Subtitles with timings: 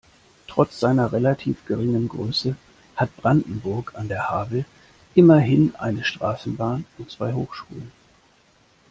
[0.47, 2.55] Trotz seiner relativ geringen Größe
[2.95, 4.65] hat Brandenburg an der Havel
[5.13, 7.91] immerhin eine Straßenbahn und zwei Hochschulen.